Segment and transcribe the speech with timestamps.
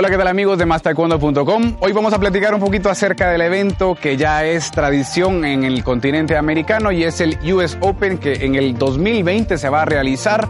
[0.00, 1.78] Hola, ¿qué tal amigos de MasterTaekwondo.com?
[1.80, 5.82] Hoy vamos a platicar un poquito acerca del evento que ya es tradición en el
[5.82, 10.48] continente americano y es el US Open que en el 2020 se va a realizar.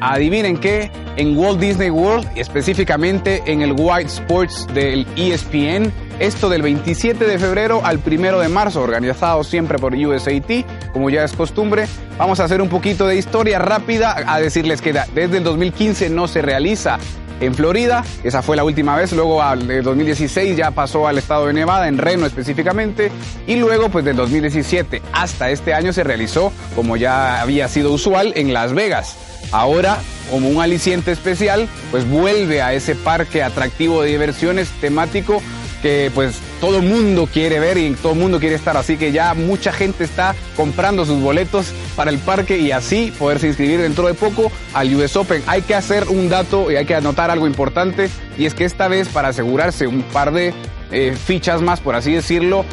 [0.00, 5.92] Adivinen qué, en Walt Disney World, específicamente en el White Sports del ESPN.
[6.18, 11.24] Esto del 27 de febrero al 1 de marzo, organizado siempre por USAT, como ya
[11.24, 11.86] es costumbre.
[12.18, 16.26] Vamos a hacer un poquito de historia rápida, a decirles que desde el 2015 no
[16.26, 16.98] se realiza
[17.40, 21.52] en Florida, esa fue la última vez, luego al 2016 ya pasó al estado de
[21.52, 23.12] Nevada, en Reno específicamente,
[23.46, 28.32] y luego pues del 2017 hasta este año se realizó, como ya había sido usual,
[28.34, 29.16] en Las Vegas.
[29.50, 29.98] Ahora,
[30.30, 35.42] como un aliciente especial, pues vuelve a ese parque atractivo de diversiones temático
[35.82, 39.72] que pues todo mundo quiere ver y todo mundo quiere estar, así que ya mucha
[39.72, 44.50] gente está comprando sus boletos para el parque y así poderse inscribir dentro de poco
[44.74, 45.42] al US Open.
[45.46, 48.88] Hay que hacer un dato y hay que anotar algo importante y es que esta
[48.88, 50.52] vez para asegurarse un par de
[50.90, 52.64] eh, fichas más, por así decirlo,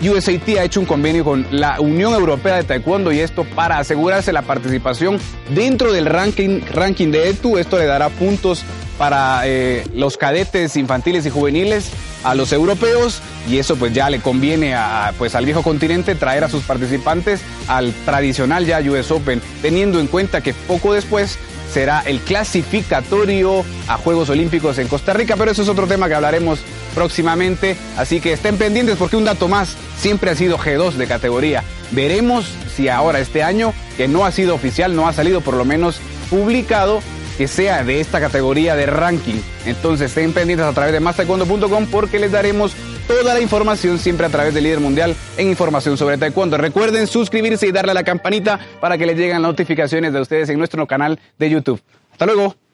[0.00, 4.32] USAT ha hecho un convenio con la Unión Europea de Taekwondo y esto para asegurarse
[4.32, 5.18] la participación
[5.54, 7.58] dentro del ranking, ranking de ETU.
[7.58, 8.64] Esto le dará puntos
[8.96, 11.90] para eh, los cadetes infantiles y juveniles
[12.24, 16.44] a los europeos y eso pues ya le conviene a, pues al viejo continente traer
[16.44, 21.38] a sus participantes al tradicional ya US Open, teniendo en cuenta que poco después
[21.78, 26.14] será el clasificatorio a Juegos Olímpicos en Costa Rica, pero eso es otro tema que
[26.14, 26.58] hablaremos
[26.92, 31.62] próximamente, así que estén pendientes porque un dato más siempre ha sido G2 de categoría.
[31.92, 35.64] Veremos si ahora este año, que no ha sido oficial, no ha salido por lo
[35.64, 37.00] menos publicado,
[37.36, 39.40] que sea de esta categoría de ranking.
[39.64, 42.72] Entonces estén pendientes a través de mastertaekwondo.com porque les daremos
[43.08, 46.58] toda la información siempre a través del líder mundial en información sobre taekwondo.
[46.58, 50.58] Recuerden suscribirse y darle a la campanita para que les lleguen notificaciones de ustedes en
[50.58, 51.80] nuestro canal de YouTube.
[52.12, 52.67] Hasta luego.